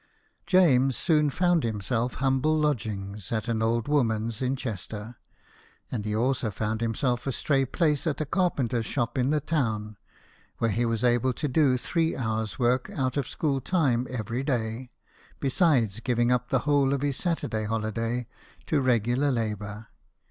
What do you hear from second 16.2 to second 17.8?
up the whole of his Saturday